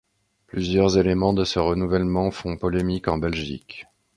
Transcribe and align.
Plusieurs 0.47 0.97
éléments 0.97 1.31
de 1.31 1.43
ce 1.43 1.59
renouvellement 1.59 2.31
font 2.31 2.57
polémique 2.57 3.07
en 3.07 3.19
Belgique. 3.19 3.85